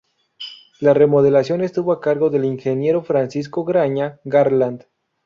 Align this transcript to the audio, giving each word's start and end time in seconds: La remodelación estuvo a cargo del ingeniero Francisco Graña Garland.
La 0.79 0.95
remodelación 0.95 1.61
estuvo 1.61 1.91
a 1.91 2.01
cargo 2.01 2.31
del 2.31 2.43
ingeniero 2.43 3.03
Francisco 3.03 3.63
Graña 3.63 4.19
Garland. 4.23 4.87